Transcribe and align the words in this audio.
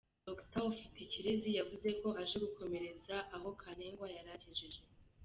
Dr 0.27 0.61
Ufitikirezi 0.71 1.49
yavuze 1.59 1.89
ko 2.01 2.07
aje 2.21 2.37
gukomereza 2.45 3.15
aho 3.35 3.47
Kantengwa 3.61 4.07
yari 4.15 4.29
agejeje. 4.37 4.81